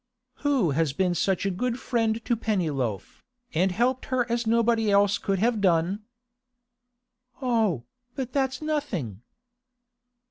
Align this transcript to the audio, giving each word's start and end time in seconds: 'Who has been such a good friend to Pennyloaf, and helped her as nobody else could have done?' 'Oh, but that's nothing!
'Who 0.37 0.71
has 0.71 0.93
been 0.93 1.13
such 1.13 1.45
a 1.45 1.51
good 1.51 1.79
friend 1.79 2.25
to 2.25 2.35
Pennyloaf, 2.35 3.23
and 3.53 3.71
helped 3.71 4.05
her 4.07 4.25
as 4.31 4.47
nobody 4.47 4.89
else 4.89 5.19
could 5.19 5.37
have 5.37 5.61
done?' 5.61 6.03
'Oh, 7.39 7.83
but 8.15 8.33
that's 8.33 8.63
nothing! 8.63 9.21